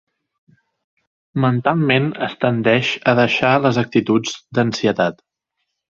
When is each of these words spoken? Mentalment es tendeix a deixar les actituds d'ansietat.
Mentalment 1.43 2.09
es 2.29 2.35
tendeix 2.45 2.91
a 3.13 3.15
deixar 3.21 3.55
les 3.67 3.81
actituds 3.83 4.37
d'ansietat. 4.59 5.25